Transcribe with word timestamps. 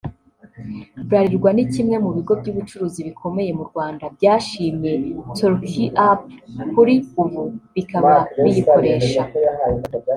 Bralirwa 1.07 1.49
ni 1.53 1.65
kimwe 1.73 1.95
mu 2.03 2.09
bigo 2.15 2.33
by’ubucuruzi 2.39 2.99
bikomeye 3.07 3.51
mu 3.57 3.63
Rwanda 3.69 4.03
byashimye 4.15 4.91
TorQue 5.37 5.87
App 6.09 6.21
kuri 6.73 6.95
ubu 7.21 7.41
bikaba 7.73 8.13
biyikoresha 8.43 9.21